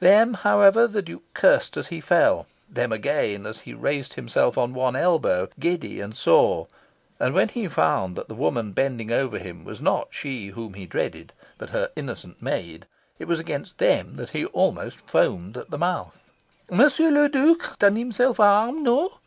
[0.00, 4.74] Them, however, the Duke cursed as he fell; them again as he raised himself on
[4.74, 6.68] one elbow, giddy and sore;
[7.18, 10.84] and when he found that the woman bending over him was not she whom he
[10.84, 12.84] dreaded, but her innocent maid,
[13.18, 16.30] it was against them that he almost foamed at the mouth.
[16.70, 19.20] "Monsieur le Duc has done himself harm no?"